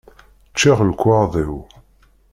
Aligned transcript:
Ččiɣ 0.53 0.79
lekwaɣeḍ-iw. 0.89 1.55